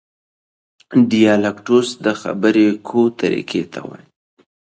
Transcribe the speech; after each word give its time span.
ډیالکټوس 1.11 1.89
د 2.05 2.07
خبري 2.21 2.67
کوو 2.87 3.03
طریقې 3.19 3.63
ته 3.71 3.79
وایي. 3.87 4.05